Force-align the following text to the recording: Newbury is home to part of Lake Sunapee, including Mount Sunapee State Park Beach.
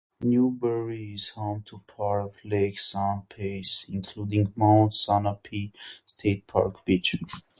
Newbury 0.23 1.13
is 1.13 1.29
home 1.29 1.61
to 1.67 1.83
part 1.85 2.25
of 2.25 2.33
Lake 2.43 2.77
Sunapee, 2.79 3.83
including 3.87 4.51
Mount 4.55 4.93
Sunapee 4.93 5.73
State 6.07 6.47
Park 6.47 6.83
Beach. 6.85 7.15